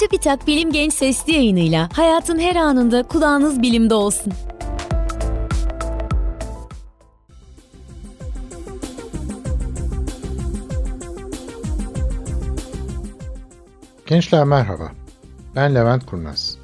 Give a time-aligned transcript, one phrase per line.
[0.00, 4.32] Çubitak Bilim Genç Sesli yayınıyla hayatın her anında kulağınız bilimde olsun.
[14.06, 14.92] Gençler merhaba.
[15.56, 16.58] Ben Levent Kurnaz.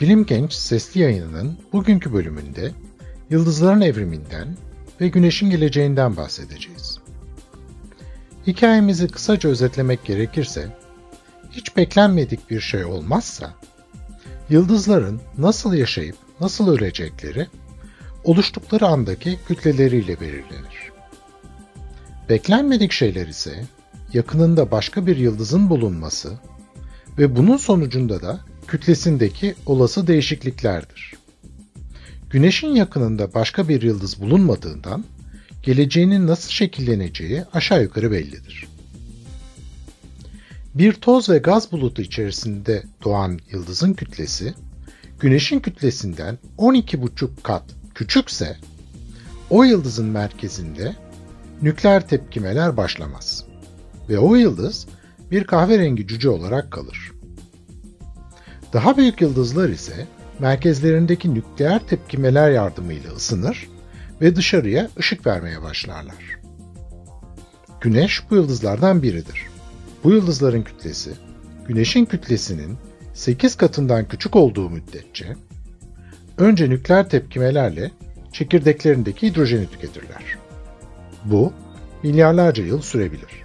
[0.00, 2.72] Bilim Genç Sesli yayınının bugünkü bölümünde
[3.30, 4.56] yıldızların evriminden
[5.00, 6.98] ve güneşin geleceğinden bahsedeceğiz.
[8.46, 10.79] Hikayemizi kısaca özetlemek gerekirse,
[11.50, 13.54] hiç beklenmedik bir şey olmazsa,
[14.50, 17.46] yıldızların nasıl yaşayıp nasıl ölecekleri,
[18.24, 20.90] oluştukları andaki kütleleriyle belirlenir.
[22.28, 23.64] Beklenmedik şeyler ise,
[24.12, 26.38] yakınında başka bir yıldızın bulunması
[27.18, 31.14] ve bunun sonucunda da kütlesindeki olası değişikliklerdir.
[32.30, 35.04] Güneşin yakınında başka bir yıldız bulunmadığından
[35.62, 38.66] geleceğinin nasıl şekilleneceği aşağı yukarı bellidir.
[40.74, 44.54] Bir toz ve gaz bulutu içerisinde doğan yıldızın kütlesi,
[45.20, 48.56] Güneş'in kütlesinden 12,5 kat küçükse,
[49.50, 50.96] o yıldızın merkezinde
[51.62, 53.44] nükleer tepkimeler başlamaz
[54.08, 54.86] ve o yıldız
[55.30, 57.12] bir kahverengi cüce olarak kalır.
[58.72, 60.06] Daha büyük yıldızlar ise
[60.38, 63.68] merkezlerindeki nükleer tepkimeler yardımıyla ısınır
[64.20, 66.40] ve dışarıya ışık vermeye başlarlar.
[67.80, 69.50] Güneş bu yıldızlardan biridir.
[70.04, 71.10] Bu yıldızların kütlesi,
[71.68, 72.78] Güneş'in kütlesinin
[73.14, 75.36] 8 katından küçük olduğu müddetçe,
[76.38, 77.90] önce nükleer tepkimelerle
[78.32, 80.22] çekirdeklerindeki hidrojeni tüketirler.
[81.24, 81.52] Bu,
[82.02, 83.44] milyarlarca yıl sürebilir.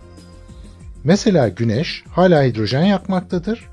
[1.03, 3.67] Mesela Güneş hala hidrojen yakmaktadır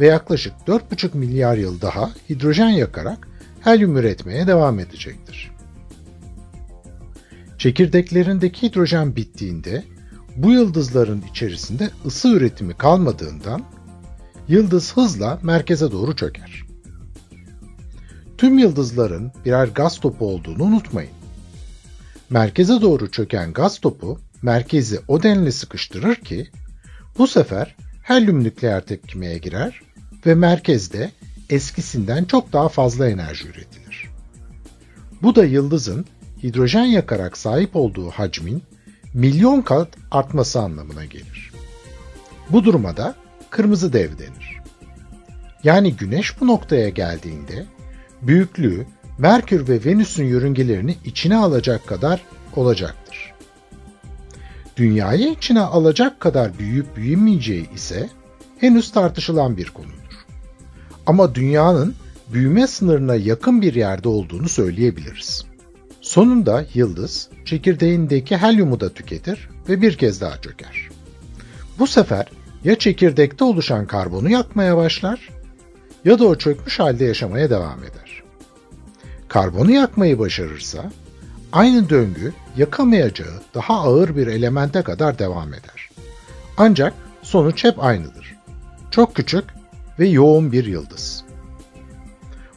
[0.00, 3.28] ve yaklaşık 4,5 milyar yıl daha hidrojen yakarak
[3.60, 5.50] helyum üretmeye devam edecektir.
[7.58, 9.84] Çekirdeklerindeki hidrojen bittiğinde
[10.38, 13.64] bu yıldızların içerisinde ısı üretimi kalmadığından
[14.48, 16.62] yıldız hızla merkeze doğru çöker.
[18.38, 21.10] Tüm yıldızların birer gaz topu olduğunu unutmayın.
[22.30, 26.48] Merkeze doğru çöken gaz topu merkezi o denli sıkıştırır ki
[27.18, 29.80] bu sefer helyum nükleer tepkimeye girer
[30.26, 31.10] ve merkezde
[31.50, 34.08] eskisinden çok daha fazla enerji üretilir.
[35.22, 36.04] Bu da yıldızın
[36.42, 38.62] hidrojen yakarak sahip olduğu hacmin
[39.14, 41.52] milyon kat artması anlamına gelir.
[42.50, 43.14] Bu duruma da
[43.50, 44.60] kırmızı dev denir.
[45.64, 47.66] Yani Güneş bu noktaya geldiğinde
[48.22, 48.86] büyüklüğü
[49.18, 52.22] Merkür ve Venüs'ün yörüngelerini içine alacak kadar
[52.56, 53.34] olacaktır.
[54.76, 58.10] Dünyayı içine alacak kadar büyüyüp büyümeyeceği ise
[58.58, 59.98] henüz tartışılan bir konudur.
[61.06, 61.94] Ama dünyanın
[62.32, 65.47] büyüme sınırına yakın bir yerde olduğunu söyleyebiliriz.
[66.00, 70.88] Sonunda yıldız çekirdeğindeki helyumu da tüketir ve bir kez daha çöker.
[71.78, 72.26] Bu sefer
[72.64, 75.28] ya çekirdekte oluşan karbonu yakmaya başlar
[76.04, 78.22] ya da o çökmüş halde yaşamaya devam eder.
[79.28, 80.92] Karbonu yakmayı başarırsa
[81.52, 85.90] aynı döngü yakamayacağı daha ağır bir elemente kadar devam eder.
[86.56, 88.36] Ancak sonuç hep aynıdır.
[88.90, 89.44] Çok küçük
[89.98, 91.24] ve yoğun bir yıldız.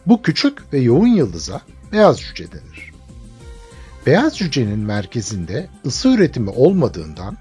[0.06, 2.91] Bu küçük ve yoğun yıldıza beyaz cüce denir.
[4.06, 7.38] Beyaz cücenin merkezinde ısı üretimi olmadığından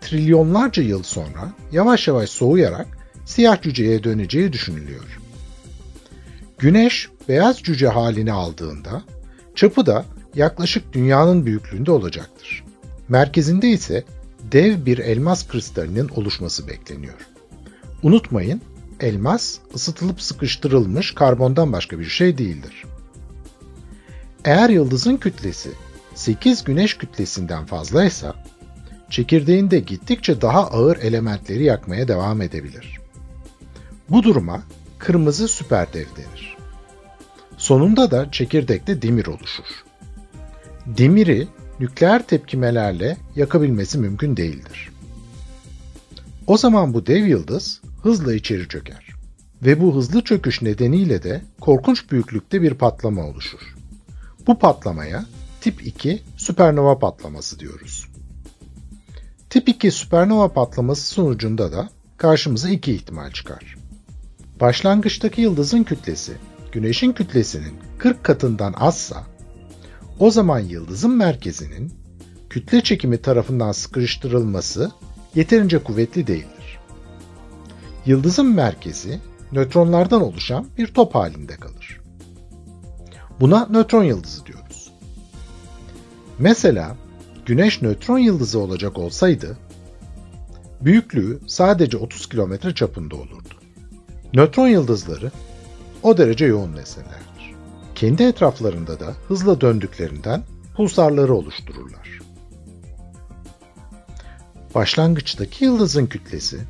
[0.00, 2.86] trilyonlarca yıl sonra yavaş yavaş soğuyarak
[3.24, 5.18] siyah cüceye döneceği düşünülüyor.
[6.58, 9.02] Güneş beyaz cüce halini aldığında
[9.54, 12.64] çapı da yaklaşık dünyanın büyüklüğünde olacaktır.
[13.08, 14.04] Merkezinde ise
[14.52, 17.14] dev bir elmas kristalinin oluşması bekleniyor.
[18.02, 18.62] Unutmayın,
[19.00, 22.84] elmas ısıtılıp sıkıştırılmış karbondan başka bir şey değildir.
[24.44, 25.70] Eğer yıldızın kütlesi
[26.14, 28.34] 8 güneş kütlesinden fazlaysa,
[29.10, 33.00] çekirdeğinde gittikçe daha ağır elementleri yakmaya devam edebilir.
[34.10, 34.62] Bu duruma
[34.98, 36.56] kırmızı süperdev denir.
[37.56, 39.84] Sonunda da çekirdekte demir oluşur.
[40.86, 41.48] Demiri
[41.80, 44.90] nükleer tepkimelerle yakabilmesi mümkün değildir.
[46.46, 49.14] O zaman bu dev yıldız hızla içeri çöker
[49.62, 53.74] ve bu hızlı çöküş nedeniyle de korkunç büyüklükte bir patlama oluşur.
[54.46, 55.24] Bu patlamaya
[55.60, 58.08] tip 2 süpernova patlaması diyoruz.
[59.50, 63.76] Tip 2 süpernova patlaması sonucunda da karşımıza iki ihtimal çıkar.
[64.60, 66.32] Başlangıçtaki yıldızın kütlesi
[66.72, 69.26] Güneş'in kütlesinin 40 katından azsa,
[70.18, 71.94] o zaman yıldızın merkezinin
[72.50, 74.92] kütle çekimi tarafından sıkıştırılması
[75.34, 76.78] yeterince kuvvetli değildir.
[78.06, 79.20] Yıldızın merkezi
[79.52, 82.03] nötronlardan oluşan bir top halinde kalır.
[83.40, 84.92] Buna nötron yıldızı diyoruz.
[86.38, 86.96] Mesela
[87.46, 89.56] Güneş nötron yıldızı olacak olsaydı,
[90.80, 93.54] büyüklüğü sadece 30 kilometre çapında olurdu.
[94.34, 95.30] Nötron yıldızları
[96.02, 97.54] o derece yoğun nesnelerdir.
[97.94, 100.42] Kendi etraflarında da hızla döndüklerinden
[100.76, 102.20] pulsarları oluştururlar.
[104.74, 106.60] Başlangıçtaki yıldızın kütlesi,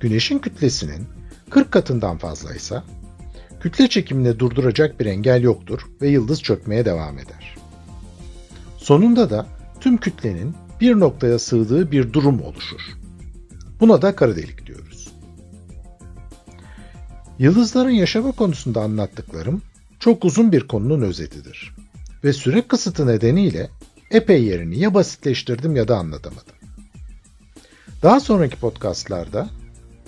[0.00, 1.06] Güneş'in kütlesinin
[1.50, 2.84] 40 katından fazlaysa,
[3.60, 7.56] kütle çekimini durduracak bir engel yoktur ve yıldız çökmeye devam eder.
[8.76, 9.46] Sonunda da
[9.80, 12.80] tüm kütlenin bir noktaya sığdığı bir durum oluşur.
[13.80, 15.08] Buna da kara delik diyoruz.
[17.38, 19.62] Yıldızların yaşama konusunda anlattıklarım
[19.98, 21.74] çok uzun bir konunun özetidir
[22.24, 23.70] ve süre kısıtı nedeniyle
[24.10, 26.54] epey yerini ya basitleştirdim ya da anlatamadım.
[28.02, 29.48] Daha sonraki podcastlarda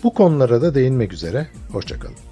[0.02, 2.31] bu konulara da değinmek üzere, hoşçakalın.